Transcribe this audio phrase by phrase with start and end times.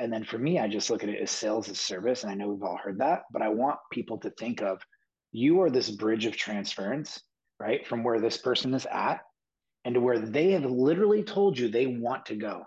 [0.00, 2.22] And then for me, I just look at it as sales as service.
[2.22, 4.82] And I know we've all heard that, but I want people to think of
[5.30, 7.20] you are this bridge of transference,
[7.60, 7.86] right?
[7.86, 9.20] From where this person is at
[9.84, 12.64] and to where they have literally told you they want to go.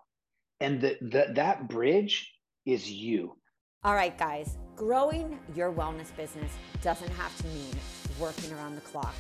[0.59, 2.31] And that that that bridge
[2.67, 3.35] is you.
[3.83, 7.73] All right, guys, growing your wellness business doesn't have to mean
[8.19, 9.15] working around the clock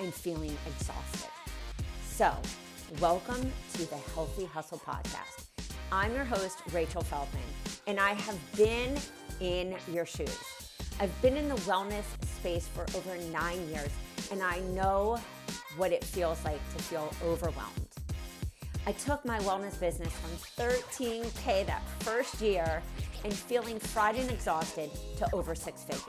[0.00, 1.30] and feeling exhausted.
[2.06, 2.32] So,
[3.00, 5.47] welcome to the Healthy Hustle Podcast.
[5.90, 7.40] I'm your host, Rachel Feldman,
[7.86, 8.98] and I have been
[9.40, 10.38] in your shoes.
[11.00, 13.88] I've been in the wellness space for over nine years,
[14.30, 15.18] and I know
[15.78, 17.88] what it feels like to feel overwhelmed.
[18.86, 22.82] I took my wellness business from 13K that first year
[23.24, 26.04] and feeling fried and exhausted to over six figures.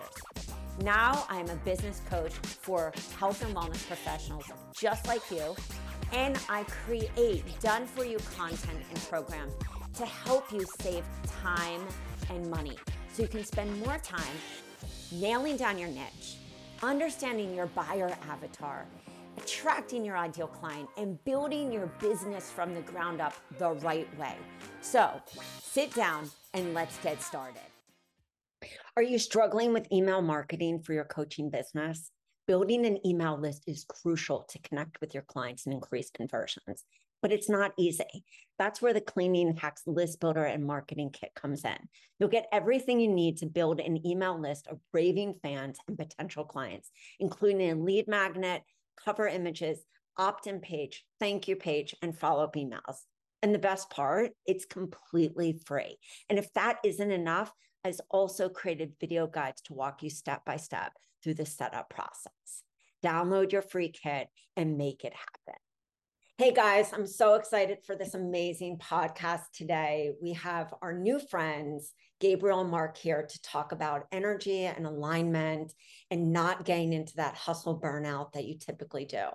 [0.81, 5.55] Now I'm a business coach for health and wellness professionals just like you,
[6.13, 9.53] and I create done for you content and programs
[9.95, 11.03] to help you save
[11.41, 11.81] time
[12.29, 12.77] and money
[13.11, 14.21] so you can spend more time
[15.11, 16.37] nailing down your niche,
[16.81, 18.85] understanding your buyer avatar,
[19.37, 24.35] attracting your ideal client, and building your business from the ground up the right way.
[24.81, 25.21] So
[25.61, 27.61] sit down and let's get started.
[28.95, 32.11] Are you struggling with email marketing for your coaching business?
[32.49, 36.83] Building an email list is crucial to connect with your clients and increase conversions,
[37.21, 38.23] but it's not easy.
[38.57, 41.77] That's where the Cleaning Hacks List Builder and Marketing Kit comes in.
[42.17, 46.43] You'll get everything you need to build an email list of raving fans and potential
[46.43, 46.89] clients,
[47.19, 48.63] including a lead magnet,
[48.95, 49.85] cover images,
[50.17, 53.03] opt in page, thank you page, and follow up emails.
[53.43, 55.99] And the best part, it's completely free.
[56.31, 57.53] And if that isn't enough,
[57.85, 62.63] I've also created video guides to walk you step by step through the setup process.
[63.03, 65.59] Download your free kit and make it happen.
[66.39, 70.11] Hey guys, I'm so excited for this amazing podcast today.
[70.21, 75.73] We have our new friends, Gabriel and Marc, here to talk about energy and alignment
[76.09, 79.25] and not getting into that hustle burnout that you typically do.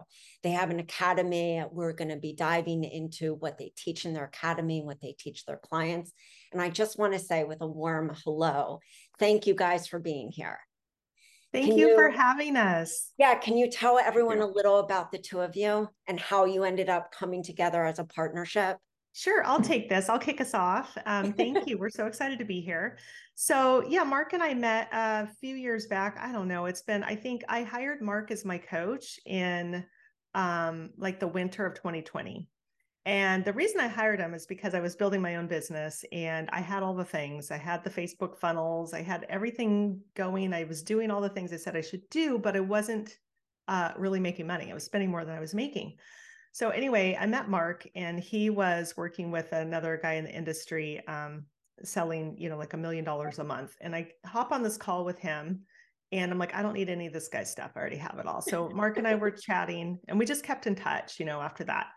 [0.42, 1.62] They have an academy.
[1.70, 5.12] We're going to be diving into what they teach in their academy and what they
[5.18, 6.10] teach their clients.
[6.52, 8.80] And I just want to say, with a warm hello,
[9.18, 10.58] thank you guys for being here.
[11.54, 13.12] Thank you, you, for having us.
[13.16, 13.36] Yeah.
[13.36, 16.88] Can you tell everyone a little about the two of you and how you ended
[16.88, 18.76] up coming together as a partnership?
[19.16, 20.08] Sure, I'll take this.
[20.08, 20.98] I'll kick us off.
[21.06, 21.78] Um, thank you.
[21.78, 22.98] We're so excited to be here.
[23.36, 26.18] So, yeah, Marc and I met a few years back.
[26.20, 26.66] I don't know.
[26.66, 29.84] It's been, I think I hired Marc as my coach in
[30.34, 32.48] um, like the winter of 2020.
[33.06, 36.48] And the reason I hired him is because I was building my own business and
[36.52, 37.50] I had all the things.
[37.50, 40.54] I had the Facebook funnels, I had everything going.
[40.54, 43.18] I was doing all the things I said I should do, but I wasn't
[43.68, 44.70] uh, really making money.
[44.70, 45.96] I was spending more than I was making.
[46.52, 51.04] So, anyway, I met Marc and he was working with another guy in the industry
[51.08, 51.44] um,
[51.82, 53.74] selling, you know, like a million dollars a month.
[53.80, 55.62] And I hop on this call with him
[56.12, 57.72] and I'm like, I don't need any of this guy's stuff.
[57.74, 58.40] I already have it all.
[58.40, 61.64] So, Marc and I were chatting and we just kept in touch, you know, after
[61.64, 61.88] that.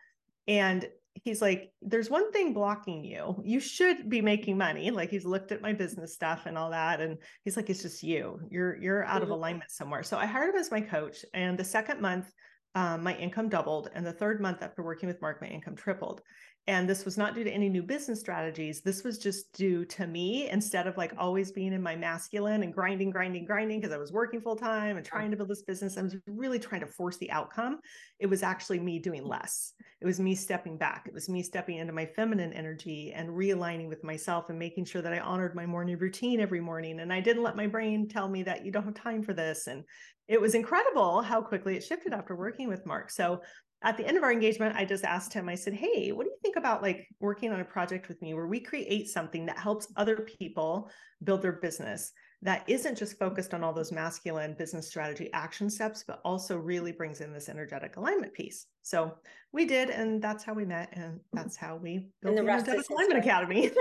[0.48, 0.88] And
[1.24, 3.42] he's like, there's one thing blocking you.
[3.44, 4.92] You should be making money.
[4.92, 7.02] Like he's looked at my business stuff and all that.
[7.02, 8.40] And he's like, it's just you.
[8.50, 9.34] You're you're out of mm-hmm.
[9.34, 10.04] alignment somewhere.
[10.04, 11.26] So I hired him as my coach.
[11.34, 12.32] And the second month,
[12.76, 13.90] um, my income doubled.
[13.94, 16.22] And the third month after working with Marc, my income tripled.
[16.68, 18.82] And this was not due to any new business strategies.
[18.82, 22.74] This was just due to me instead of like always being in my masculine and
[22.74, 25.98] grinding, grinding, grinding because I was working full time and trying to build this business.
[25.98, 27.80] I was really trying to force the outcome.
[28.20, 29.72] It was actually me doing less.
[30.02, 31.06] It was me stepping back.
[31.08, 35.02] It was me stepping into my feminine energy and realigning with myself and making sure
[35.02, 37.00] that I honored my morning routine every morning.
[37.00, 39.68] And I didn't let my brain tell me that you don't have time for this.
[39.68, 39.86] And
[40.28, 43.10] it was incredible how quickly it shifted after working with Marc.
[43.10, 43.42] So
[43.84, 46.30] at the end of our engagement, I just asked him, I said, Hey, what do
[46.30, 49.60] you think about like working on a project with me where we create something that
[49.60, 50.90] helps other people
[51.24, 52.12] build their business
[52.42, 56.92] that isn't just focused on all those masculine business strategy action steps, but also really
[56.92, 58.68] brings in this energetic alignment piece.
[58.84, 59.16] So
[59.52, 61.38] we did, and that's how we met, and mm-hmm.
[61.38, 63.72] that's how we built the, the Energetic Alignment Academy.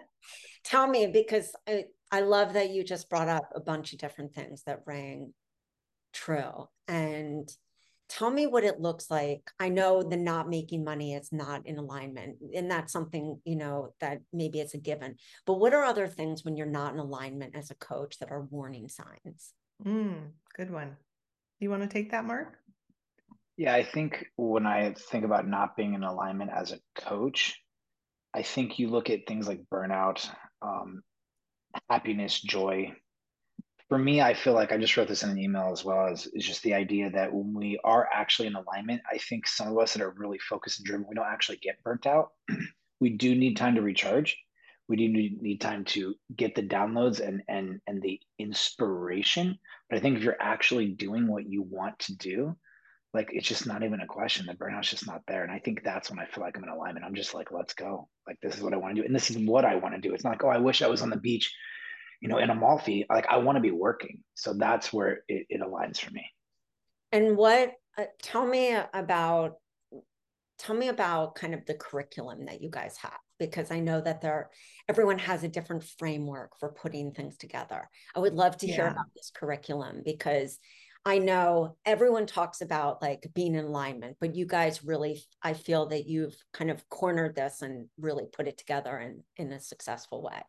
[0.64, 4.34] Tell me, because I, I love that you just brought up a bunch of different
[4.34, 5.32] things that rang
[6.12, 6.68] true.
[6.86, 7.48] And
[8.08, 9.50] tell me what it looks like.
[9.58, 13.94] I know the not making money is not in alignment and that's something you know
[14.00, 15.16] that maybe it's a given.
[15.44, 18.42] But what are other things when you're not in alignment as a coach that are
[18.42, 19.52] warning signs?
[19.84, 20.96] Mm, good one.
[21.60, 22.56] You want to take that Marc?
[23.56, 27.58] Yeah i think when i think about not being in alignment as a coach
[28.34, 30.28] i think you look at things like burnout
[30.60, 31.02] um,
[31.88, 32.92] happiness joy
[33.88, 36.26] for me, I feel like I just wrote this in an email as well as
[36.26, 39.78] is just the idea that when we are actually in alignment, I think some of
[39.78, 42.30] us that are really focused and driven, we don't actually get burnt out.
[43.00, 44.36] we do need time to recharge.
[44.88, 49.58] we do need time to get the downloads and and and the inspiration.
[49.88, 52.56] But i think if you're actually doing what you want to do
[53.14, 54.46] like it's just not even a question.
[54.46, 55.42] The burnout's just not there.
[55.42, 57.06] And i think that's when i feel like i'm in alignment.
[57.06, 58.08] I'm just like let's go.
[58.26, 59.06] Like this is what i want to do.
[59.06, 60.12] And this is what i want to do.
[60.12, 61.52] It's not like oh i wish i was on the beach
[62.20, 65.60] you know in amalfi like i want to be working so that's where it, it
[65.60, 66.24] aligns for me
[67.12, 69.54] and what uh, tell me about
[70.58, 74.20] tell me about kind of the curriculum that you guys have because I know that
[74.20, 74.50] there
[74.88, 77.88] everyone has a different framework for putting things together.
[78.14, 78.74] I would love to yeah.
[78.74, 80.58] hear about this curriculum because
[81.04, 85.86] I know everyone talks about like being in alignment, but you guys really I feel
[85.86, 90.22] that you've kind of cornered this and really put it together in in a successful
[90.22, 90.42] way.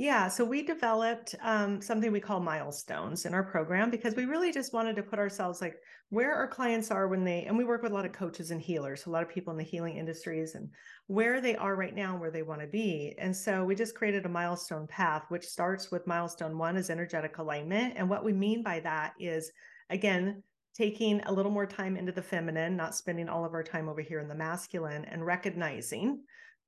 [0.00, 4.52] Yeah, so we developed um, something we call milestones in our program because we really
[4.52, 5.74] just wanted to put ourselves like
[6.10, 8.62] where our clients are when they, and we work with a lot of coaches and
[8.62, 10.70] healers, a lot of people in the healing industries, and
[11.08, 13.16] where they are right now, where they want to be.
[13.18, 17.38] And so we just created a milestone path, which starts with milestone one is energetic
[17.38, 17.94] alignment.
[17.96, 19.50] And what we mean by that is,
[19.90, 20.44] again,
[20.76, 24.00] taking a little more time into the feminine, not spending all of our time over
[24.00, 26.20] here in the masculine, and recognizing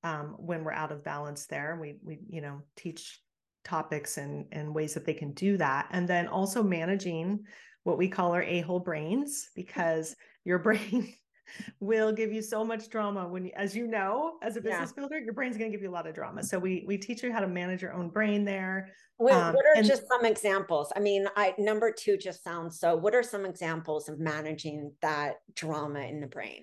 [0.05, 1.79] um, when we're out of balance there.
[1.81, 3.21] We we you know teach
[3.65, 7.45] topics and and ways that they can do that, and then also managing
[7.85, 10.15] what we call our a-hole brains because
[10.45, 11.15] your brain
[11.81, 15.01] will give you so much drama when as you know as a business yeah.
[15.01, 17.25] builder your brain's going to give you a lot of drama so we we teach
[17.25, 20.25] you how to manage your own brain there what, um, what are and, just some
[20.25, 24.93] examples i mean i number two just sounds so what are some examples of managing
[25.03, 26.63] that drama in the brain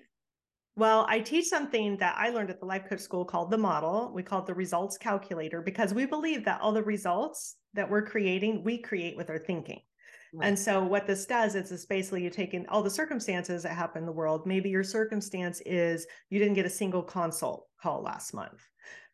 [0.78, 4.12] well, I teach something that I learned at the Life Coach School called the model.
[4.14, 8.06] We call it the results calculator because we believe that all the results that we're
[8.06, 9.80] creating, we create with our thinking.
[10.32, 10.46] Right.
[10.46, 13.74] And so what this does is it's basically you take in all the circumstances that
[13.74, 14.46] happen in the world.
[14.46, 18.62] Maybe your circumstance is you didn't get a single consult call last month.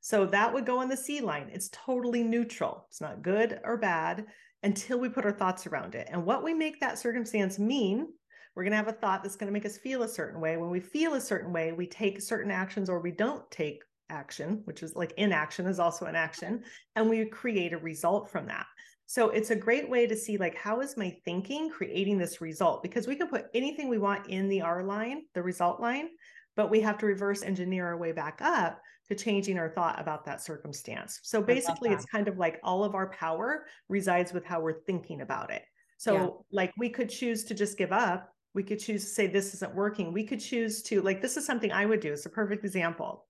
[0.01, 1.49] So that would go on the C line.
[1.51, 2.85] It's totally neutral.
[2.91, 4.27] It's not good or bad
[4.63, 6.09] until we put our thoughts around it.
[6.11, 8.09] And what we make that circumstance mean
[8.55, 10.57] we're going to have a thought that's going to make us feel a certain way.
[10.57, 14.63] When we feel a certain way, we take certain actions or we don't take action,
[14.65, 16.63] which is like inaction is also an action,
[16.97, 18.67] and we create a result from that.
[19.07, 22.83] So it's a great way to see like how is my thinking creating this result
[22.83, 26.09] because we can put anything we want in the R line, the result line,
[26.57, 30.25] but we have to reverse engineer our way back up to changing our thought about
[30.25, 31.21] that circumstance.
[31.23, 35.21] So basically it's kind of like all of our power resides with how we're thinking
[35.21, 35.63] about it.
[35.99, 36.29] So yeah.
[36.51, 39.75] like we could choose to just give up we could choose to say this isn't
[39.75, 40.13] working.
[40.13, 43.27] We could choose to like this is something i would do it's a perfect example.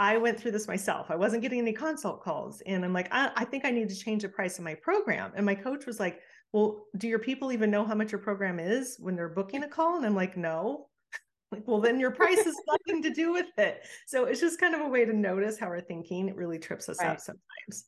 [0.00, 3.32] I went through this myself i wasn't getting any consult calls and i'm like I,
[3.34, 5.32] I, think i need to change the price of my program.
[5.34, 6.20] And my coach was like
[6.52, 9.68] well do your people even know how much your program is when they're booking a
[9.68, 9.96] call?
[9.96, 10.88] And i'm like no.
[11.50, 13.80] Like well then your price has nothing to do with it.
[14.06, 16.90] So it's just kind of a way to notice how we're thinking it really trips
[16.90, 17.12] us right.
[17.12, 17.86] up sometimes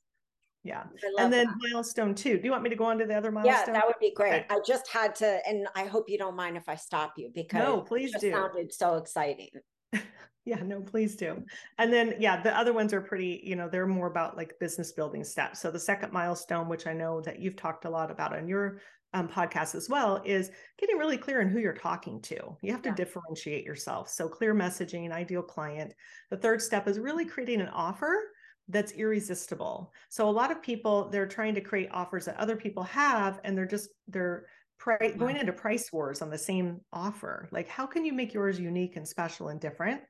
[0.62, 0.84] yeah.
[1.18, 1.56] And then that.
[1.72, 2.36] milestone two.
[2.36, 3.54] Do you want me to go on to the other milestone?
[3.66, 4.44] Yeah, that would be great.
[4.44, 4.46] Okay.
[4.50, 7.62] I just had to, and I hope you don't mind if I stop you because
[7.62, 8.30] no, please do.
[8.30, 9.48] sounded so exciting.
[10.44, 11.42] yeah, no, please do.
[11.78, 14.92] And then, yeah, the other ones are pretty, you know, they're more about like business
[14.92, 15.60] building steps.
[15.60, 18.80] So the second milestone, which I know that you've talked a lot about on your
[19.14, 22.56] um, podcast as well, is getting really clear on who you're talking to.
[22.60, 22.96] You have to yeah.
[22.96, 24.10] differentiate yourself.
[24.10, 25.94] So clear messaging, ideal client.
[26.28, 28.14] The third step is really creating an offer
[28.70, 29.92] that's irresistible.
[30.08, 33.56] So a lot of people they're trying to create offers that other people have and
[33.56, 34.46] they're just they're
[34.78, 37.48] pri- going into price wars on the same offer.
[37.52, 40.00] Like how can you make yours unique and special and different?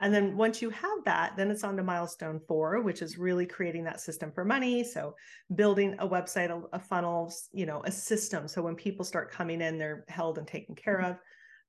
[0.00, 3.46] And then once you have that, then it's on to milestone 4, which is really
[3.46, 5.14] creating that system for money, so
[5.54, 9.60] building a website, a, a funnel, you know, a system so when people start coming
[9.60, 11.12] in they're held and taken care mm-hmm.
[11.12, 11.16] of.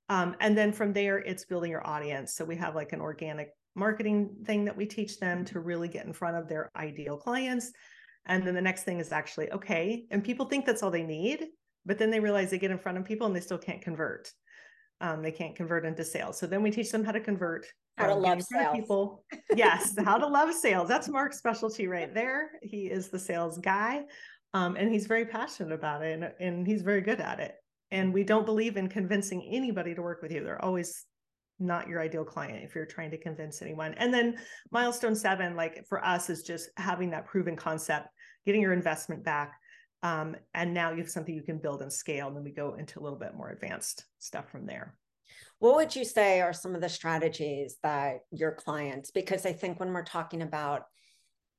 [0.09, 2.33] Um, and then from there, it's building your audience.
[2.33, 6.05] So we have like an organic marketing thing that we teach them to really get
[6.05, 7.71] in front of their ideal clients.
[8.25, 11.47] And then the next thing is actually, okay, and people think that's all they need,
[11.85, 14.31] but then they realize they get in front of people and they still can't convert.
[15.01, 16.37] Um, they can't convert into sales.
[16.37, 17.65] So then we teach them how to convert.
[17.97, 18.75] How to love sales.
[18.75, 19.23] People.
[19.55, 20.87] yes, how to love sales.
[20.87, 22.51] That's Marc's specialty right there.
[22.61, 24.03] He is the sales guy.
[24.53, 27.55] Um, and he's very passionate about it and, and he's very good at it.
[27.91, 30.43] And we don't believe in convincing anybody to work with you.
[30.43, 31.05] They're always
[31.59, 33.93] not your ideal client if you're trying to convince anyone.
[33.95, 34.37] And then
[34.71, 38.07] milestone seven, like for us, is just having that proven concept,
[38.45, 39.53] getting your investment back.
[40.01, 42.27] Um, and now you have something you can build and scale.
[42.27, 44.95] And then we go into a little bit more advanced stuff from there.
[45.59, 49.77] What would you say are some of the strategies that your clients, because I think
[49.77, 50.83] when we're talking about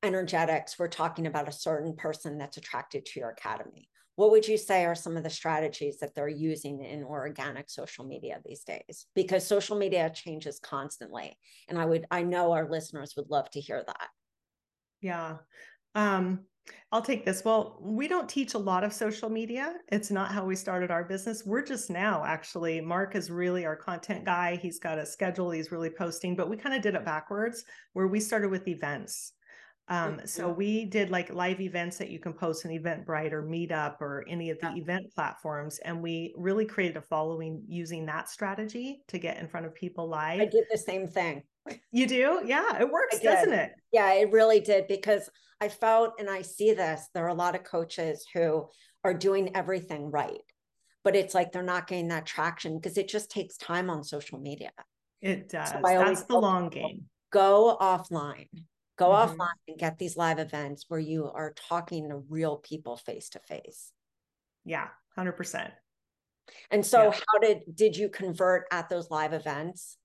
[0.03, 3.90] energetics, we're talking about a certain person that's attracted to your academy
[4.21, 8.05] what would you say are some of the strategies that they're using in organic social
[8.05, 11.37] media these days because social media changes constantly
[11.69, 14.09] and i would i know our listeners would love to hear that
[15.01, 15.39] Yeah.
[15.95, 16.41] Um,
[16.93, 17.43] I'll take this.
[17.45, 19.77] Well, we don't teach a lot of social media.
[19.89, 21.45] It's not how we started our business.
[21.45, 24.57] We're just now actually, Mark is really our content guy.
[24.57, 28.07] He's got a schedule, he's really posting, but we kind of did it backwards where
[28.07, 29.33] we started with events.
[29.91, 30.21] Um.
[30.25, 34.25] So we did like live events that you can post on Eventbrite or Meetup or
[34.29, 34.83] any of the yeah.
[34.83, 35.79] event platforms.
[35.81, 40.09] And we really created a following using that strategy to get in front of people
[40.09, 40.41] live.
[40.41, 41.43] I did the same thing.
[41.93, 42.41] You do?
[42.45, 43.73] Yeah, it works, doesn't it?
[43.93, 45.29] Yeah, it really did because
[45.61, 47.09] I felt and I see this.
[47.13, 48.67] There are a lot of coaches who
[49.05, 50.41] are doing everything right,
[51.05, 54.41] but it's like they're not getting that traction because it just takes time on social
[54.41, 54.71] media.
[55.21, 55.69] It does.
[55.69, 57.05] So That's the long game.
[57.31, 58.49] Go offline
[59.01, 59.41] go mm-hmm.
[59.41, 63.41] offline and get these live events where you are talking to real people face to
[63.41, 63.93] face
[64.65, 64.89] yeah
[65.19, 65.71] 100%
[66.71, 67.11] and so yeah.
[67.13, 69.97] how did did you convert at those live events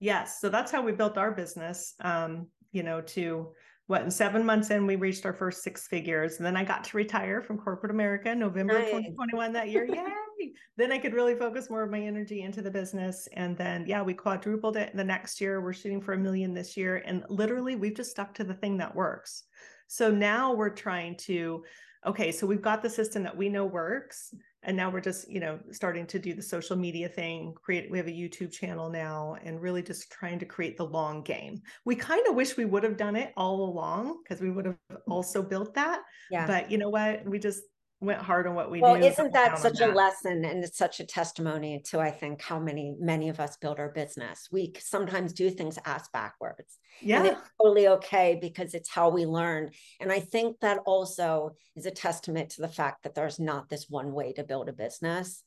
[0.00, 3.48] yes so that's how we built our business um you know to
[3.86, 6.84] what in seven months in we reached our first six figures and then i got
[6.84, 8.86] to retire from corporate america november nice.
[8.86, 9.86] 2021 that year
[10.38, 10.52] yay!
[10.76, 14.02] Then i could really focus more of my energy into the business and then yeah
[14.02, 15.60] we quadrupled it the next year.
[15.60, 18.78] We're shooting for a million this year and literally we've just stuck to the thing
[18.78, 19.44] that works.
[19.86, 21.64] So now we're trying to
[22.06, 25.40] okay so we've got the system that we know works and now we're just you
[25.40, 29.36] know starting to do the social media thing create we have a youtube channel now
[29.42, 31.60] and really just trying to create the long game.
[31.84, 34.76] We kind of wish we would have done it all along because we would have
[35.08, 36.46] also built that yeah.
[36.46, 37.24] but you know what?
[37.24, 37.62] We just
[38.04, 39.94] went hard on what we well, isn't that such a that.
[39.94, 43.78] lesson and it's such a testimony to I think how many many of us build
[43.78, 44.48] our business.
[44.52, 46.78] We sometimes do things ass backwards.
[47.00, 47.18] Yeah.
[47.18, 49.70] And it's totally okay because it's how we learn.
[50.00, 53.88] And I think that also is a testament to the fact that there's not this
[53.88, 55.42] one way to build a business.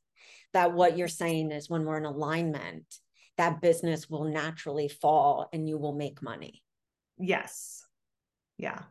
[0.54, 2.86] That what you're saying is when we're in alignment,
[3.38, 6.64] that business will naturally fall and you will make money.
[7.20, 7.86] Yes.
[8.58, 8.82] Yeah.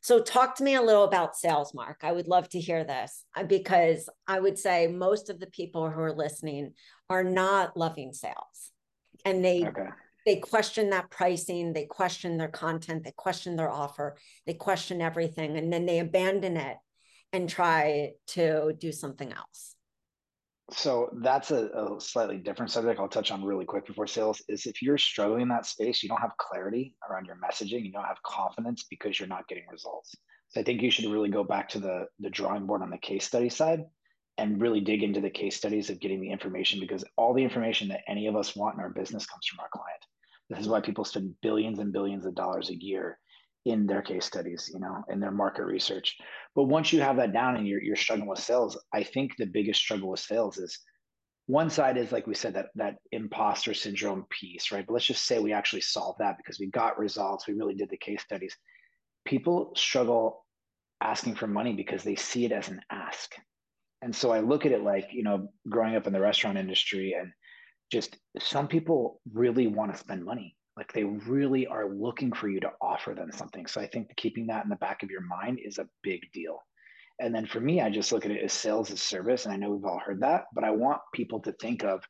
[0.00, 1.98] So, talk to me a little about sales, Marc.
[2.02, 5.90] I would love to hear this uh, because I would say most of the people
[5.90, 6.74] who are listening
[7.10, 8.72] are not loving sales
[9.24, 9.88] and they okay.
[10.26, 15.56] they question that pricing, they question their content, they question their offer, they question everything,
[15.56, 16.76] and then they abandon it
[17.32, 19.74] and try to do something else
[20.70, 24.66] so that's a, a, slightly different subject i'll touch on really quick before sales is
[24.66, 28.04] if you're struggling in that space you don't have clarity around your messaging you don't
[28.04, 30.14] have confidence because you're not getting results.
[30.50, 32.98] So i think you should really go back to the the drawing board on the
[32.98, 33.84] case study side
[34.38, 37.88] and really dig into the case studies of getting the information because all the information
[37.88, 40.00] that any of us want in our business comes from our client.
[40.48, 43.18] This is why people spend billions and billions of dollars a year
[43.64, 46.16] in their case studies, you know, in their market research.
[46.54, 49.46] But once you have that down and you're, you're struggling with sales, I think the
[49.46, 50.78] biggest struggle with sales is
[51.46, 54.86] one side is like we said that that imposter syndrome piece, right?
[54.86, 57.88] But let's just say we actually solved that because we got results, we really did
[57.88, 58.54] the case studies.
[59.24, 60.44] People struggle
[61.00, 63.34] asking for money because they see it as an ask.
[64.02, 67.16] And so I look at it like, you know, growing up in the restaurant industry
[67.18, 67.32] and
[67.90, 72.60] just some people really want to spend money like they really are looking for you
[72.60, 73.66] to offer them something.
[73.66, 76.60] So I think keeping that in the back of your mind is a big deal.
[77.18, 79.44] And then for me, I just look at it as sales as service.
[79.44, 82.04] And I know we've all heard that, but I want people to think of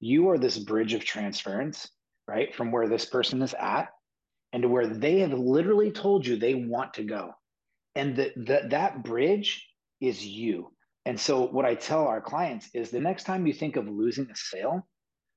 [0.00, 1.86] you are this bridge of transference,
[2.26, 2.54] right?
[2.54, 3.88] From where this person is at
[4.54, 7.32] and to where they have literally told you they want to go.
[7.96, 9.68] And that that that bridge
[10.00, 10.72] is you.
[11.04, 14.30] And so what I tell our clients is the next time you think of losing
[14.30, 14.88] a sale,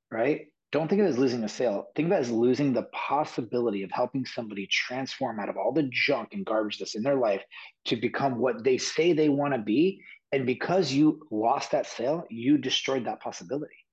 [0.09, 0.45] right?
[0.71, 1.87] Don't think of it as losing a sale.
[1.95, 5.89] Think of it as losing the possibility of helping somebody transform out of all the
[5.91, 7.41] junk and garbage that's in their life
[7.85, 10.01] to become what they say they want to be.
[10.33, 13.85] And because you lost that sale, you destroyed that possibility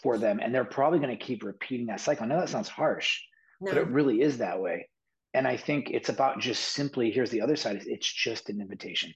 [0.00, 0.38] for them.
[0.40, 2.24] And they're probably going to keep repeating that cycle.
[2.24, 3.20] I know that sounds harsh,
[3.60, 3.72] no.
[3.72, 4.88] but it really is that way.
[5.34, 9.12] And I think it's about just simply here's the other side it's just an invitation.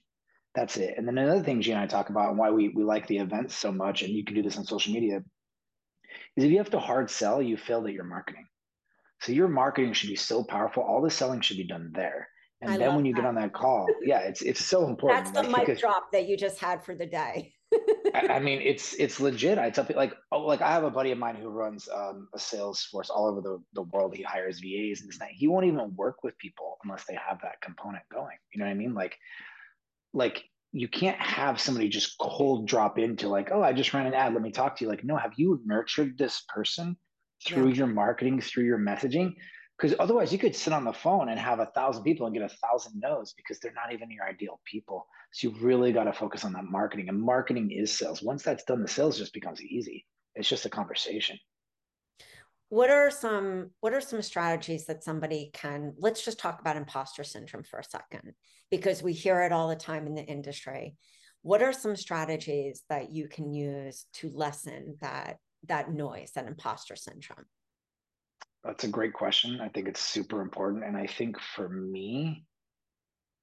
[0.55, 0.95] That's it.
[0.97, 3.19] And then another thing Gina and I talk about and why we we like the
[3.19, 5.23] events so much, and you can do this on social media,
[6.35, 8.47] is if you have to hard sell, you failed at your marketing.
[9.21, 10.83] So your marketing should be so powerful.
[10.83, 12.29] All the selling should be done there.
[12.61, 13.21] And I then when you that.
[13.21, 15.25] get on that call, yeah, it's it's so important.
[15.25, 17.53] That's the like, mic drop that you just had for the day.
[18.15, 19.57] I, I, mean, it's it's legit.
[19.57, 22.27] I tell people like, oh, like I have a buddy of mine who runs um,
[22.33, 24.15] a sales force all over the, the world.
[24.15, 25.33] He hires VAs and this night.
[25.35, 28.37] He won't even work with people unless they have that component going.
[28.53, 28.93] You know what I mean?
[28.93, 29.17] Like,
[30.13, 34.13] like you can't have somebody just cold drop into like, oh, I just ran an
[34.13, 34.33] ad.
[34.33, 34.89] Let me talk to you.
[34.89, 36.97] Like, no, have you nurtured this person
[37.45, 37.75] through yeah.
[37.75, 39.35] your marketing, through your messaging?
[39.77, 42.43] Because otherwise, you could sit on the phone and have a thousand people and get
[42.43, 45.07] a thousand no's because they're not even your ideal people.
[45.31, 47.09] So you really got to focus on that marketing.
[47.09, 48.23] And marketing is sales.
[48.23, 50.05] Once that's done, the sales just becomes easy.
[50.35, 51.37] It's just a conversation.
[52.69, 57.23] What are some what are some strategies that somebody can let's just talk about imposter
[57.23, 58.33] syndrome for a second
[58.69, 60.95] because we hear it all the time in the industry.
[61.43, 66.95] What are some strategies that you can use to lessen that that noise that imposter
[66.95, 67.45] syndrome?
[68.63, 69.61] That's a great question.
[69.61, 72.43] I think it's super important and i think for me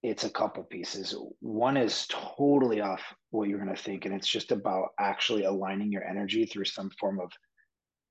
[0.03, 1.17] it's a couple pieces.
[1.41, 3.01] One is totally off
[3.31, 6.91] what you're going to think and it's just about actually aligning your energy through some
[7.01, 7.33] form of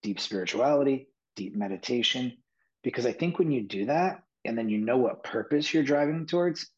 [0.04, 2.38] deep spirituality, deep meditation.
[2.84, 6.28] Because I think when you do that and then you know what purpose you're driving
[6.28, 6.70] towards,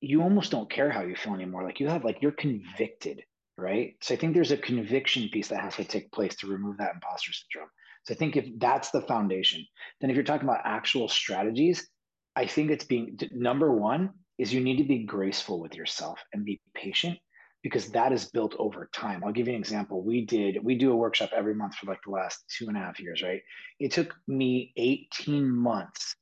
[0.00, 1.64] you almost don't care how you feel anymore.
[1.64, 3.22] Like you have, like, you're convicted,
[3.56, 3.94] right?
[4.02, 6.94] So I think there's a conviction piece that has to take place to remove that
[6.94, 7.70] imposter syndrome.
[8.04, 9.66] So I think if that's the foundation,
[10.00, 11.86] then if you're talking about actual strategies,
[12.36, 16.44] I think it's being number one is you need to be graceful with yourself and
[16.44, 17.18] be patient
[17.62, 19.22] because that is built over time.
[19.24, 20.02] I'll give you an example.
[20.02, 22.80] We did, we do a workshop every month for like the last two and a
[22.80, 23.42] half years, right?
[23.78, 26.16] It took me 18 months.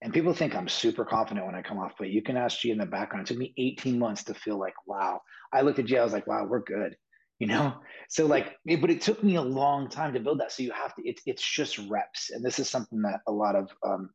[0.00, 2.70] And people think I'm super confident when I come off, but you can ask G
[2.70, 3.26] in the background.
[3.26, 5.20] It took me 18 months to feel like, wow.
[5.52, 6.96] I looked at G, I was like, wow, we're good.
[7.38, 7.74] You know?
[8.08, 10.52] So like, it, but it took me a long time to build that.
[10.52, 12.30] So you have to, it's it's just reps.
[12.30, 14.10] And this is something that a lot of um,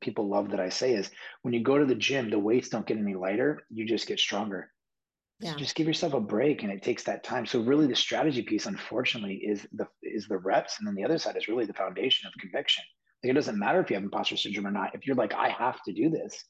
[0.00, 1.10] people love that I say is
[1.42, 4.20] when you go to the gym, the weights don't get any lighter, you just get
[4.20, 4.70] stronger
[5.40, 5.54] yeah.
[5.54, 7.46] Just give yourself a break and it takes that time.
[7.46, 10.78] So really the strategy piece, unfortunately, is the is the reps.
[10.78, 12.82] And then the other side is really the foundation of conviction.
[13.22, 14.94] Like it doesn't matter if you have imposter syndrome or not.
[14.94, 16.44] If you're like, I have to do this,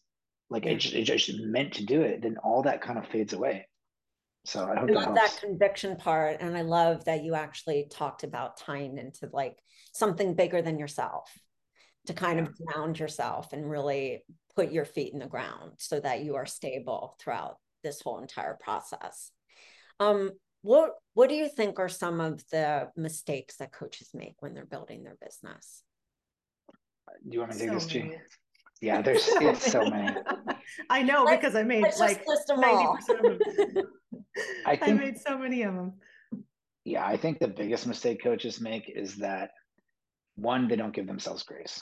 [0.48, 0.72] like yeah.
[0.72, 3.66] it, just, it just meant to do it, then all that kind of fades away.
[4.46, 6.38] So I hope I love that, that conviction part.
[6.40, 9.58] And I love that you actually talked about tying into like
[9.92, 11.30] something bigger than yourself
[12.06, 12.44] to kind yeah.
[12.44, 14.24] of ground yourself and really
[14.56, 17.56] put your feet in the ground so that you are stable throughout
[17.88, 19.30] this whole entire process.
[20.00, 20.30] Um,
[20.62, 24.66] what what do you think are some of the mistakes that coaches make when they're
[24.66, 25.82] building their business?
[27.26, 28.12] Do you want me to take so this, G?
[28.80, 30.16] Yeah, there's it's so many.
[30.90, 33.86] I know let's, because I made like ninety percent of them.
[34.66, 35.94] I, think, I made so many of them.
[36.84, 39.50] Yeah, I think the biggest mistake coaches make is that
[40.36, 41.80] one, they don't give themselves grace.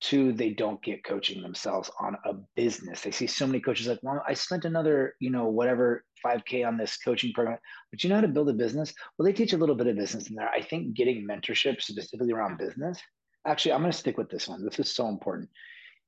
[0.00, 3.02] Two, they don't get coaching themselves on a business.
[3.02, 6.78] They see so many coaches like, well, I spent another, you know, whatever 5K on
[6.78, 7.58] this coaching program,
[7.90, 8.94] but you know how to build a business?
[9.18, 10.48] Well, they teach a little bit of business in there.
[10.48, 12.98] I think getting mentorship specifically around business,
[13.46, 14.64] actually, I'm going to stick with this one.
[14.64, 15.50] This is so important.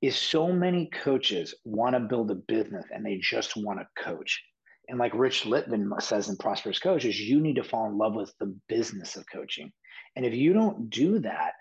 [0.01, 4.43] Is so many coaches want to build a business and they just want to coach.
[4.89, 8.33] And like Rich Litvin says in Prosperous Coaches, you need to fall in love with
[8.41, 9.71] the business of coaching.
[10.17, 11.53] And if you don't do that,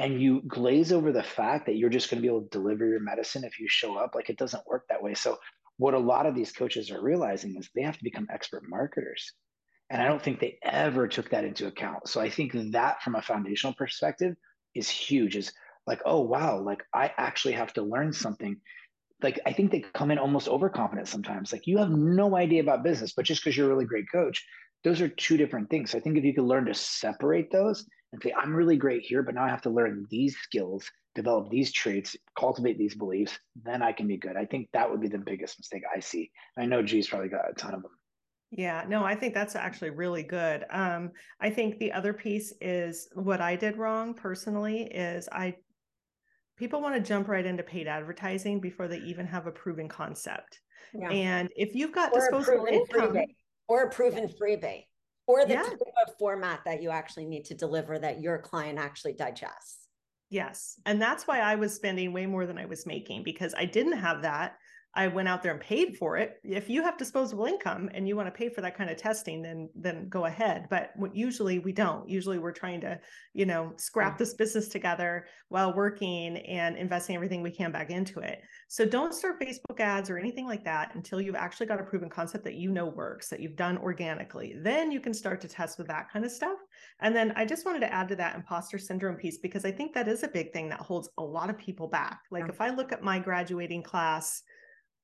[0.00, 2.86] and you glaze over the fact that you're just going to be able to deliver
[2.86, 5.12] your medicine if you show up like it doesn't work that way.
[5.12, 5.36] So
[5.76, 9.34] what a lot of these coaches are realizing is they have to become expert marketers.
[9.90, 12.08] And i don't think they ever took that into account.
[12.08, 14.34] So i think that from a foundational perspective
[14.74, 15.52] is huge is
[15.86, 18.56] like oh wow like i actually have to learn something.
[19.22, 21.52] Like i think they come in almost overconfident sometimes.
[21.52, 24.46] Like you have no idea about business but just because you're a really great coach
[24.82, 25.90] those are two different things.
[25.90, 29.02] So i think if you could learn to separate those and say, I'm really great
[29.02, 33.38] here, but now I have to learn these skills, develop these traits, cultivate these beliefs,
[33.64, 34.36] then I can be good.
[34.36, 36.30] I think that would be the biggest mistake I see.
[36.56, 37.92] I know G's probably got a ton of them.
[38.50, 40.64] Yeah, no, I think that's actually really good.
[40.70, 45.54] Um, I think the other piece is what I did wrong personally is I
[46.56, 50.60] people want to jump right into paid advertising before they even have a proven concept.
[50.92, 51.10] Yeah.
[51.10, 53.36] And if you've got or disposable income freebie.
[53.68, 54.84] or a proven freebie
[55.30, 55.62] or the yeah.
[55.62, 59.86] type of format that you actually need to deliver that your client actually digests.
[60.28, 60.80] Yes.
[60.86, 63.98] And that's why I was spending way more than I was making because I didn't
[63.98, 64.56] have that.
[64.94, 66.40] I went out there and paid for it.
[66.42, 69.40] If you have disposable income and you want to pay for that kind of testing,
[69.40, 70.66] then then go ahead.
[70.68, 72.08] But usually we don't.
[72.08, 72.98] Usually we're trying to,
[73.32, 74.18] you know, scrap mm.
[74.18, 78.42] this business together while working and investing everything we can back into it.
[78.68, 82.10] So don't start Facebook ads or anything like that until you've actually got a proven
[82.10, 84.56] concept that you know works, that you've done organically.
[84.60, 86.58] Then you can start to test with that kind of stuff.
[87.00, 89.94] And then I just wanted to add to that imposter syndrome piece because I think
[89.94, 92.22] that is a big thing that holds a lot of people back.
[92.32, 92.50] Like yeah.
[92.50, 94.42] if I look at my graduating class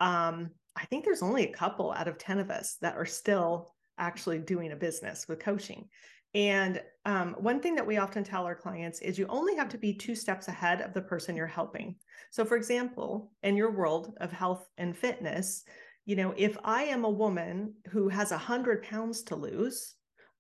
[0.01, 3.73] um, I think there's only a couple out of 10 of us that are still
[3.99, 5.89] actually doing a business with coaching.
[6.35, 9.79] And um, one thing that we often tell our clients is you only have to
[9.79, 11.97] be two steps ahead of the person you're helping.
[12.31, 15.65] So, for example, in your world of health and fitness,
[16.05, 19.96] you know, if I am a woman who has a hundred pounds to lose,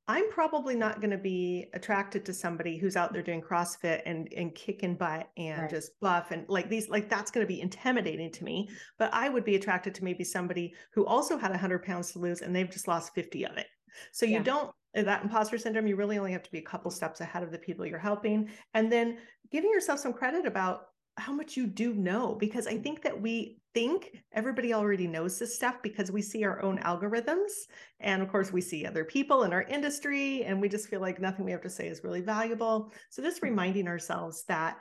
[0.09, 4.33] I'm probably not going to be attracted to somebody who's out there doing CrossFit and
[4.37, 5.71] and kicking butt and right.
[5.71, 8.69] just buff and like these like that's going to be intimidating to me.
[8.99, 12.40] But I would be attracted to maybe somebody who also had 100 pounds to lose
[12.40, 13.66] and they've just lost 50 of it.
[14.12, 16.90] So you don't uh, that imposter syndrome, you really only have to be a couple
[16.90, 18.49] steps ahead of the people you're helping.
[18.75, 19.19] And then
[19.51, 20.83] giving yourself some credit about
[21.19, 22.83] how much you do know because i mm-hmm.
[22.83, 27.53] think that we think everybody already knows this stuff because we see our own algorithms.
[28.01, 31.21] And of course we see other people in our industry and we just feel like
[31.21, 32.91] nothing we have to say is really valuable.
[33.11, 33.51] So just mm-hmm.
[33.51, 34.79] reminding ourselves that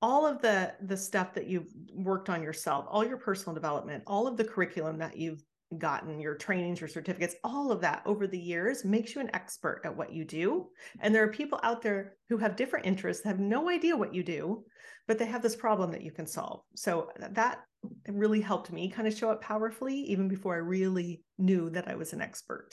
[0.00, 4.28] all of the the stuff that you've worked on yourself all your personal development all
[4.28, 5.42] of the curriculum that you've
[5.76, 9.82] gotten your trainings your certificates all of that over the years makes you an expert
[9.84, 10.68] at what you do.
[11.00, 14.22] And there are people out there who have different interests have no idea what you
[14.22, 14.64] do
[15.08, 16.60] but they have this problem that you can solve.
[16.76, 17.60] So uh, that
[18.06, 21.94] really helped me kind of show up powerfully even before i really knew that i
[21.94, 22.70] was an expert.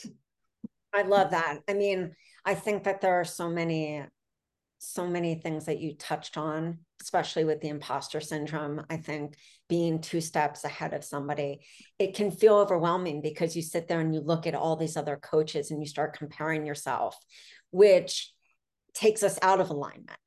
[0.92, 1.58] I love that.
[1.68, 2.12] I mean
[2.44, 4.04] i think that there are so many
[4.78, 8.84] so many things that you touched on, especially with the imposter syndrome.
[8.90, 9.36] I think
[9.68, 11.60] being two steps ahead of somebody,
[11.98, 15.16] it can feel overwhelming because you sit there and you look at all these other
[15.16, 17.16] coaches and you start comparing yourself,
[17.70, 18.32] which
[18.94, 20.18] takes us out of alignment.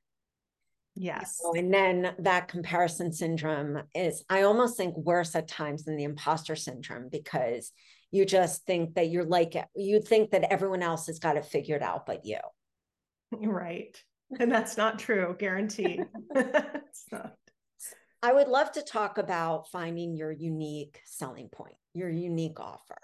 [0.96, 1.40] Yes.
[1.54, 6.56] and then that comparison syndrome is, I almost think, worse at times than the imposter
[6.56, 7.72] syndrome because
[8.10, 11.82] you just think that you're like, you think that everyone else has got it figured
[11.82, 12.38] out but you.
[13.32, 13.96] Right
[14.38, 16.04] and that's not true, guaranteed.
[16.34, 17.34] it's not.
[18.22, 22.98] I would love to talk about finding your unique selling point, your unique offer,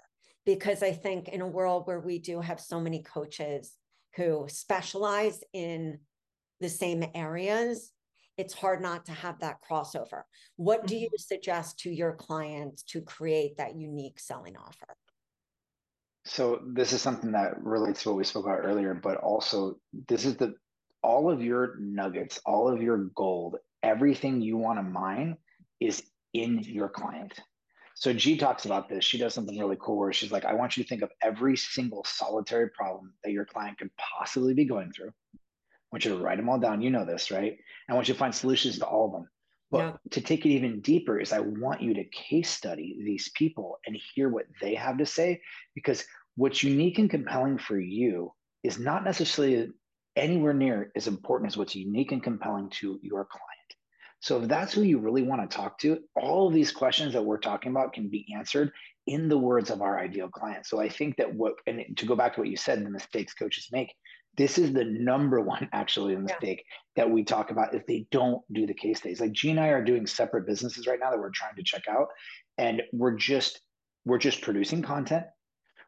[0.45, 3.73] because I think in a world where we do have so many coaches
[4.15, 5.99] who specialize in
[6.59, 7.91] the same areas,
[8.37, 10.21] it's hard not to have that crossover.
[10.55, 11.17] What do you mm-hmm.
[11.17, 14.95] suggest to your clients to create that unique selling offer?
[16.25, 20.25] So this is something that relates to what we spoke about earlier, but also this
[20.25, 20.55] is the
[21.03, 25.37] all of your nuggets, all of your gold, everything you want to mine
[25.79, 27.33] is in your client.
[27.95, 29.03] So G talks about this.
[29.03, 31.57] She does something really cool where she's like, I want you to think of every
[31.57, 35.09] single solitary problem that your client could possibly be going through.
[35.09, 36.81] I want you to write them all down.
[36.81, 37.53] You know this, right?
[37.53, 39.27] And I want you to find solutions to all of them.
[39.71, 39.93] But yeah.
[40.11, 43.97] to take it even deeper is I want you to case study these people and
[44.13, 45.41] hear what they have to say
[45.73, 46.05] because
[46.35, 48.31] what's unique and compelling for you
[48.63, 49.69] is not necessarily
[50.17, 53.43] anywhere near as important as what's unique and compelling to your client.
[54.19, 57.23] So if that's who you really want to talk to, all of these questions that
[57.23, 58.71] we're talking about can be answered
[59.05, 60.65] in the words of our ideal client.
[60.65, 63.33] So I think that what and to go back to what you said, the mistakes
[63.33, 63.93] coaches make,
[64.35, 67.03] this is the number one actually mistake yeah.
[67.03, 69.21] that we talk about if they don't do the case studies.
[69.21, 71.83] Like G and I are doing separate businesses right now that we're trying to check
[71.87, 72.07] out,
[72.57, 73.61] and we're just
[74.05, 75.25] we're just producing content.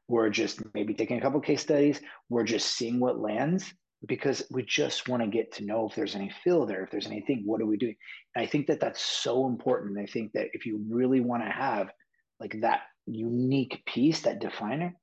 [0.08, 2.00] We're just maybe taking a couple case studies.
[2.30, 3.74] We're just seeing what lands
[4.08, 7.08] because we just want to get to know if there's any fill there, if there's
[7.08, 7.96] anything, what are we doing?
[8.36, 10.00] And I think that that's so important.
[10.00, 11.90] I think that if you really want to have
[12.40, 14.94] like that unique piece, that definer,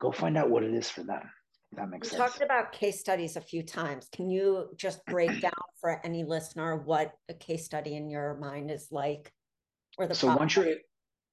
[0.00, 1.22] go find out what it is for them.
[1.72, 2.30] That makes you sense.
[2.30, 4.08] talked about case studies a few times.
[4.12, 8.70] Can you just break down for any listener what a case study in your mind
[8.70, 9.32] is like?
[9.98, 10.68] Or the so once you're,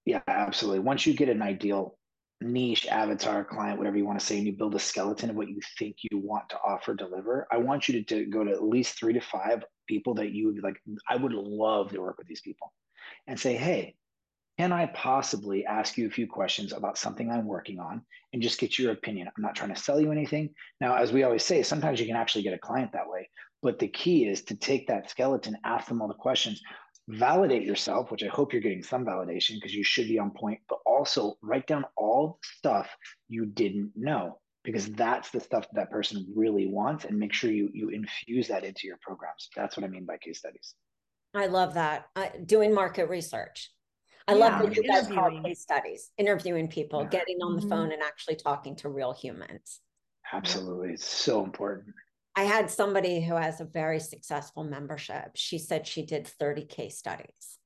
[0.06, 0.80] yeah, absolutely.
[0.80, 1.98] Once you get an ideal
[2.44, 5.50] niche avatar client, whatever you want to say, and you build a skeleton of what
[5.50, 8.64] you think you want to offer, deliver, I want you to, to go to at
[8.64, 10.78] least three to five people that you would be like,
[11.10, 12.72] I would love to work with these people
[13.28, 13.96] and say, hey,
[14.58, 18.04] can I possibly ask you a few questions about something I'm working on
[18.34, 19.28] and just get your opinion?
[19.28, 20.52] I'm not trying to sell you anything.
[20.80, 23.30] Now, as we always say, sometimes you can actually get a client that way.
[23.64, 26.62] But the key is to take that skeleton, ask them all the questions
[27.08, 30.60] validate yourself, which I hope you're getting some validation because you should be on point,
[30.70, 32.90] but also write down all the stuff
[33.28, 37.52] you didn't know because that's the stuff that, that person really wants and make sure
[37.52, 39.50] you you infuse that into your programs.
[39.56, 40.76] That's what I mean by case studies.
[41.34, 42.06] I love that.
[42.16, 43.72] Uh, doing market research.
[44.28, 47.10] I yeah, love what you guys call case studies, interviewing people, yeah.
[47.10, 47.70] getting on the mm-hmm.
[47.70, 49.82] phone and actually talking to real humans.
[50.32, 50.94] Absolutely.
[50.94, 51.94] It's so important.
[52.36, 55.32] I had somebody who has a very successful membership.
[55.36, 57.60] She said she did 30 case studies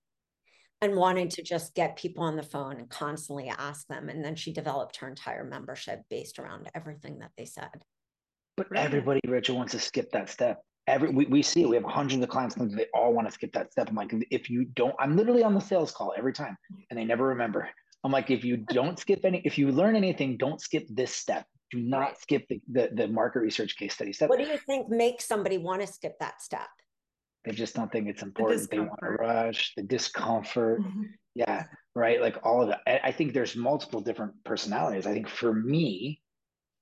[0.81, 4.09] and wanted to just get people on the phone and constantly ask them.
[4.09, 7.83] And then she developed her entire membership based around everything that they said.
[8.57, 10.61] But everybody, Rachel, wants to skip that step.
[10.87, 11.69] Every we, we see it.
[11.69, 12.55] We have hundreds of clients.
[12.55, 13.89] They all want to skip that step.
[13.89, 16.57] I'm like, if you don't, I'm literally on the sales call every time,
[16.89, 17.69] and they never remember.
[18.03, 21.45] I'm like, if you don't skip any, if you learn anything, don't skip this step
[21.71, 22.17] do not right.
[22.17, 24.29] skip the, the, the market research case study step.
[24.29, 26.69] What do you think makes somebody want to skip that step?
[27.45, 28.61] They just don't think it's important.
[28.61, 30.81] The they want to rush, the discomfort.
[30.81, 31.03] Mm-hmm.
[31.35, 32.21] Yeah, right.
[32.21, 33.05] Like all of that.
[33.05, 35.05] I think there's multiple different personalities.
[35.05, 36.21] I think for me,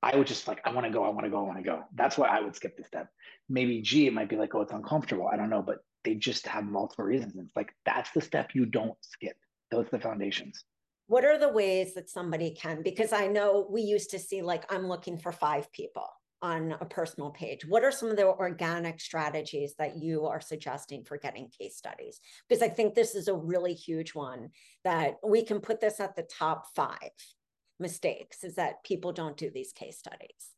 [0.01, 1.63] I would just like, I want to go, I want to go, I want to
[1.63, 1.83] go.
[1.93, 3.07] That's why I would skip the step.
[3.49, 5.27] Maybe G, it might be like, oh, it's uncomfortable.
[5.31, 7.35] I don't know, but they just have multiple reasons.
[7.35, 9.35] It's like that's the step you don't skip.
[9.71, 10.63] Those are the foundations
[11.07, 14.71] what are the ways that somebody can because i know we used to see like
[14.71, 16.07] i'm looking for five people
[16.41, 21.03] on a personal page what are some of the organic strategies that you are suggesting
[21.03, 24.49] for getting case studies because i think this is a really huge one
[24.83, 27.11] that we can put this at the top five
[27.79, 30.51] mistakes is that people don't do these case studies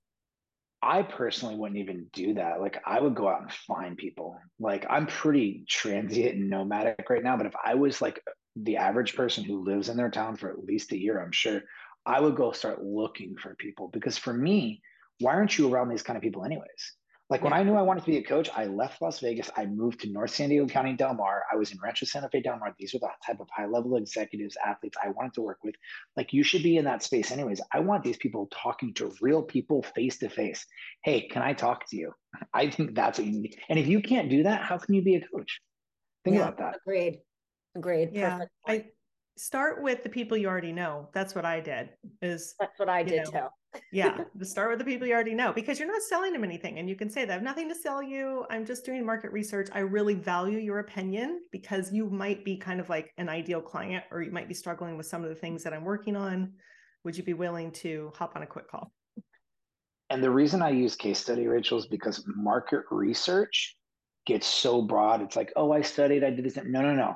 [0.79, 2.62] I personally wouldn't even do that.
[2.62, 4.39] Like I would go out and find people.
[4.60, 8.21] Like I'm pretty transient and nomadic right now, but if I was like
[8.63, 11.62] the average person who lives in their town for at least a year, I'm sure
[12.06, 14.82] I would go start looking for people because for me,
[15.20, 16.96] why aren't you around these kind of people anyways?
[17.30, 19.52] Like when I knew I wanted to be a coach, I left Las Vegas.
[19.58, 21.43] I moved to North San Diego County, Del Mar.
[21.52, 22.74] I was in Rancho Santa Fe, Del Mar.
[22.80, 25.76] These are the type of high level executives, athletes I wanted to work with.
[26.15, 27.60] Like you should be in that space anyways.
[27.74, 30.65] I want these people talking to real people face to face.
[31.04, 32.13] Hey, can I talk to you?
[32.54, 33.58] I think that's what you need.
[33.67, 35.60] And if you can't do that, how can you be a coach?
[36.24, 36.78] Think yeah, about that.
[36.86, 37.20] Agreed.
[37.75, 38.10] Agreed.
[38.13, 38.45] Yeah.
[38.67, 38.86] I
[39.38, 41.10] start with the people you already know.
[41.13, 41.89] That's what I did.
[42.21, 43.47] Is that's what I did know, too
[43.91, 46.80] yeah, to start with the people you already know because you're not selling them anything.
[46.80, 48.45] And you can say that I have nothing to sell you.
[48.49, 49.69] I'm just doing market research.
[49.73, 54.03] I really value your opinion because you might be kind of like an ideal client
[54.12, 56.53] or you might be struggling with some of the things that I'm working on.
[57.03, 58.91] Would you be willing to hop on a quick call?
[60.10, 63.75] And the reason I use case study, Rachel, is because market research
[64.25, 65.21] gets so broad.
[65.21, 66.56] It's like, oh, I studied, I did this.
[66.56, 67.15] No, no, no.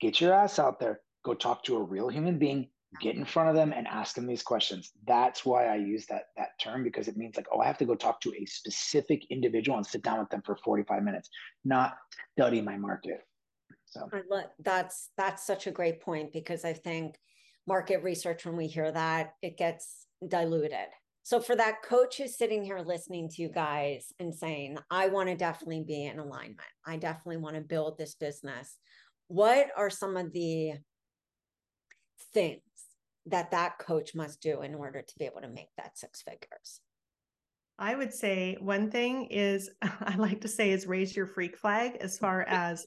[0.00, 1.00] Get your ass out there.
[1.24, 2.68] Go talk to a real human being
[3.00, 4.92] get in front of them and ask them these questions.
[5.06, 7.84] That's why i use that that term because it means like oh i have to
[7.84, 11.28] go talk to a specific individual and sit down with them for 45 minutes
[11.64, 11.96] not
[12.36, 13.20] study my market.
[13.86, 14.08] So.
[14.58, 17.16] That's that's such a great point because i think
[17.66, 20.88] market research when we hear that it gets diluted.
[21.22, 25.28] So for that coach who's sitting here listening to you guys and saying i want
[25.28, 26.60] to definitely be in alignment.
[26.86, 28.78] I definitely want to build this business
[29.28, 30.74] what are some of the
[32.32, 32.60] things
[33.26, 36.80] that that coach must do in order to be able to make that six figures?
[37.78, 41.96] I would say one thing is I like to say is raise your freak flag
[42.00, 42.86] as far as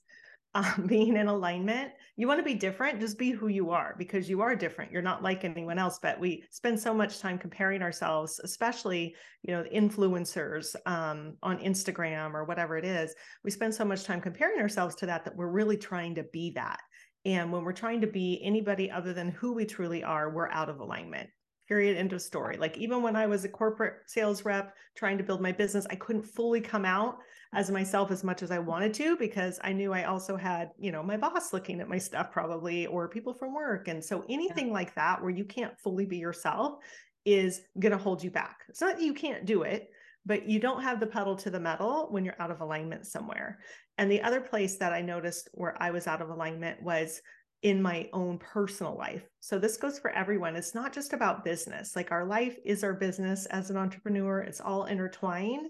[0.58, 1.92] um, being in alignment.
[2.16, 4.92] You want to be different, just be who you are because you are different.
[4.92, 6.00] You're not like anyone else.
[6.02, 12.34] But we spend so much time comparing ourselves, especially you know influencers um, on Instagram
[12.34, 13.14] or whatever it is.
[13.44, 16.52] We spend so much time comparing ourselves to that that we're really trying to be
[16.56, 16.80] that.
[17.26, 20.70] And when we're trying to be anybody other than who we truly are, we're out
[20.70, 21.30] of alignment.
[21.68, 21.98] Period.
[21.98, 22.58] End of story.
[22.58, 25.96] Like even when I was a corporate sales rep trying to build my business, I
[25.96, 27.18] couldn't fully come out
[27.54, 30.92] as myself as much as I wanted to because I knew I also had, you
[30.92, 33.88] know, my boss looking at my stuff probably or people from work.
[33.88, 34.74] And so anything yeah.
[34.74, 36.80] like that where you can't fully be yourself
[37.26, 38.62] is going to hold you back.
[38.70, 39.90] It's not that you can't do it,
[40.26, 43.60] but you don't have the pedal to the metal when you're out of alignment somewhere.
[43.98, 47.22] And the other place that I noticed where I was out of alignment was
[47.64, 49.24] in my own personal life.
[49.40, 50.56] So this goes for everyone.
[50.56, 51.96] It's not just about business.
[51.96, 55.68] Like our life is our business as an entrepreneur, it's all intertwined.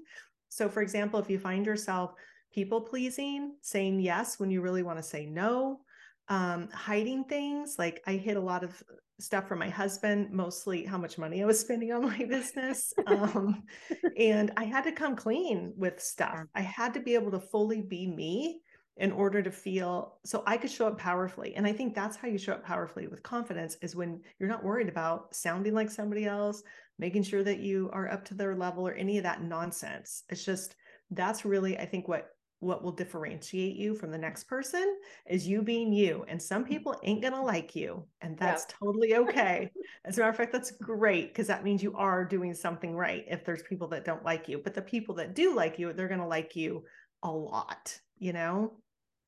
[0.50, 2.14] So, for example, if you find yourself
[2.54, 5.82] people pleasing, saying yes when you really want to say no,
[6.30, 8.82] um, hiding things, like I hid a lot of
[9.20, 12.94] stuff from my husband, mostly how much money I was spending on my business.
[13.06, 13.64] Um,
[14.18, 16.46] and I had to come clean with stuff.
[16.54, 18.62] I had to be able to fully be me
[18.98, 21.56] in order to feel so I could show up powerfully.
[21.56, 24.64] And I think that's how you show up powerfully with confidence is when you're not
[24.64, 26.64] worried about sounding like somebody else,
[26.98, 30.24] making sure that you are up to their level or any of that nonsense.
[30.30, 30.76] It's just
[31.12, 34.98] that's really, I think, what what will differentiate you from the next person
[35.30, 36.26] is you being you.
[36.28, 36.68] And some mm.
[36.68, 38.80] people ain't going to like you, and that's yep.
[38.80, 39.72] totally okay.
[40.06, 43.26] As a matter of fact, that's great because that means you are doing something right
[43.28, 44.60] if there's people that don't like you.
[44.64, 46.84] But the people that do like you, they're going to like you
[47.22, 48.74] a lot, you know?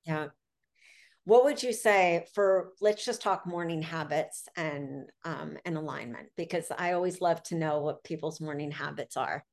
[0.06, 0.28] Yeah.
[1.26, 6.72] What would you say for let's just talk morning habits and um and alignment because
[6.76, 9.46] I always love to know what people's morning habits are.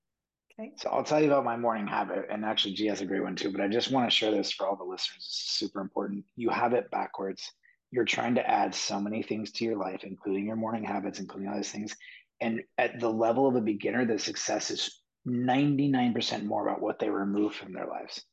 [0.59, 0.73] Okay.
[0.77, 2.27] So I'll tell you about my morning habit.
[2.31, 4.53] And actually, G has a great one too, but I just want to share this
[4.53, 5.17] for all the listeners.
[5.19, 6.25] This is super important.
[6.37, 7.53] You have it backwards.
[7.91, 11.49] You're trying to add so many things to your life, including your morning habits, including
[11.49, 11.95] all these things.
[12.41, 17.11] And at the level of a beginner, the success is 99% more about what they
[17.11, 18.25] remove from their lives.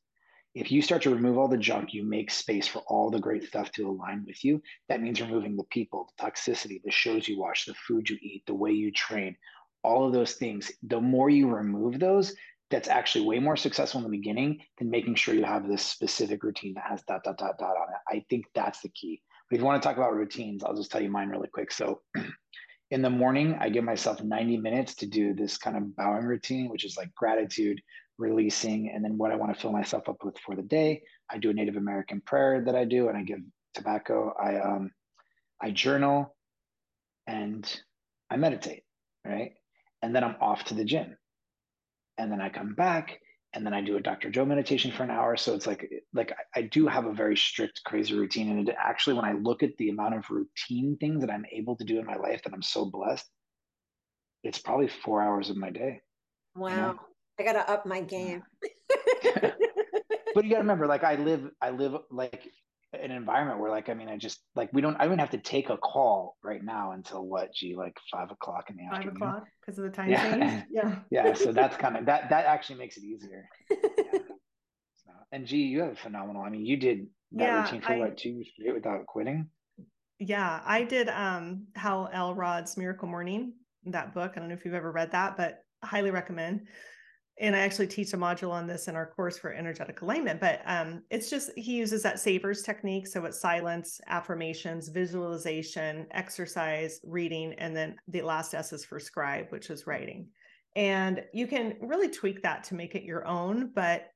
[0.55, 3.43] If you start to remove all the junk, you make space for all the great
[3.43, 4.61] stuff to align with you.
[4.87, 8.43] That means removing the people, the toxicity, the shows you watch, the food you eat,
[8.45, 9.35] the way you train,
[9.83, 12.35] all of those things, the more you remove those,
[12.69, 16.43] that's actually way more successful in the beginning than making sure you have this specific
[16.43, 18.17] routine that has dot, dot, dot, dot on it.
[18.17, 19.21] I think that's the key.
[19.49, 21.71] But if you want to talk about routines, I'll just tell you mine really quick.
[21.71, 22.01] So
[22.91, 26.69] in the morning, I give myself 90 minutes to do this kind of bowing routine,
[26.69, 27.81] which is like gratitude,
[28.17, 31.02] releasing, and then what I want to fill myself up with for the day.
[31.30, 33.39] I do a Native American prayer that I do, and I give
[33.73, 34.34] tobacco.
[34.41, 34.91] I um
[35.62, 36.36] I journal
[37.28, 37.82] and
[38.30, 38.84] I meditate,
[39.26, 39.54] right?
[40.04, 41.17] and then I'm off to the gym.
[42.19, 43.19] and then I come back
[43.54, 44.30] and then I do a Dr.
[44.30, 45.38] Joe meditation for an hour.
[45.38, 48.49] So it's like like I, do have a very strict, crazy routine.
[48.49, 51.76] And it actually, when I look at the amount of routine things that I'm able
[51.78, 53.26] to do in my life, that I'm so blessed,
[54.43, 56.02] it's probably four hours of my day.
[56.56, 56.69] Wow.
[56.69, 56.99] You know?
[57.39, 58.43] I gotta up my game.
[59.23, 62.51] but you gotta remember, like I live, I live like
[62.93, 65.37] an environment where like I mean I just like we don't I don't have to
[65.37, 69.15] take a call right now until what gee like five o'clock in the five afternoon.
[69.17, 70.37] o'clock because of the time yeah.
[70.37, 70.63] change.
[70.71, 70.95] Yeah.
[71.09, 71.33] yeah.
[71.33, 73.47] So that's kind of that that actually makes it easier.
[73.97, 74.19] Yeah.
[75.05, 76.43] So, and gee, you have a phenomenal.
[76.43, 79.49] I mean, you did that yeah, routine for I, what two years straight without quitting.
[80.19, 83.53] Yeah, I did um Hal Elrod's Miracle Morning,
[83.85, 84.33] that book.
[84.35, 86.67] I don't know if you've ever read that, but highly recommend
[87.39, 90.61] and I actually teach a module on this in our course for energetic alignment, but
[90.65, 93.07] um, it's just he uses that savers technique.
[93.07, 99.47] So it's silence, affirmations, visualization, exercise, reading, and then the last S is for scribe,
[99.49, 100.27] which is writing.
[100.75, 103.71] And you can really tweak that to make it your own.
[103.73, 104.09] But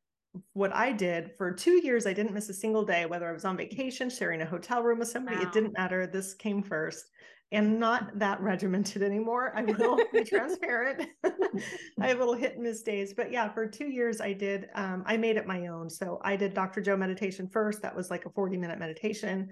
[0.54, 3.46] what I did for two years, I didn't miss a single day, whether I was
[3.46, 5.44] on vacation, sharing a hotel room with somebody, wow.
[5.44, 6.06] it didn't matter.
[6.06, 7.06] This came first
[7.52, 9.54] and not that regimented anymore.
[9.56, 11.08] I will be transparent.
[11.24, 14.68] I have a little hit and miss days, but yeah, for two years I did.
[14.76, 15.90] Um, I made it my own.
[15.90, 16.82] So I did Dr.
[16.82, 17.82] Joe meditation first.
[17.82, 19.50] That was like a forty minute meditation,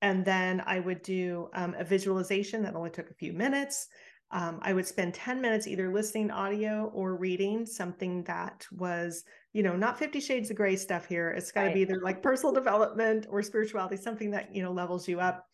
[0.00, 3.88] and then I would do um, a visualization that only took a few minutes.
[4.30, 9.62] Um, I would spend 10 minutes either listening audio or reading something that was, you
[9.62, 11.30] know, not 50 shades of gray stuff here.
[11.30, 11.74] It's got to right.
[11.74, 15.46] be either like personal development or spirituality, something that, you know, levels you up.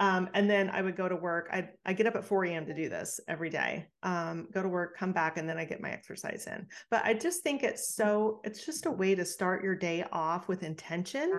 [0.00, 1.50] Um, and then I would go to work.
[1.52, 2.64] I I get up at 4 a.m.
[2.66, 3.86] to do this every day.
[4.02, 6.66] Um, go to work, come back, and then I get my exercise in.
[6.90, 10.48] But I just think it's so it's just a way to start your day off
[10.48, 11.30] with intention.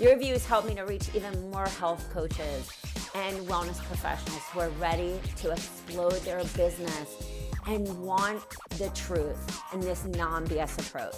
[0.01, 2.71] Your reviews help me to reach even more health coaches
[3.15, 7.34] and wellness professionals who are ready to explode their business
[7.67, 8.45] and want
[8.79, 11.15] the truth in this non BS approach.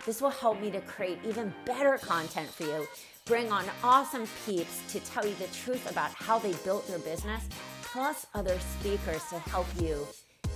[0.06, 2.88] This will help me to create even better content for you
[3.30, 7.48] bring on awesome peeps to tell you the truth about how they built their business,
[7.84, 10.08] plus other speakers to help you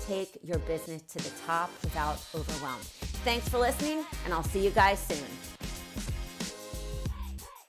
[0.07, 2.79] take your business to the top without overwhelm.
[3.23, 5.52] Thanks for listening, and I'll see you guys soon.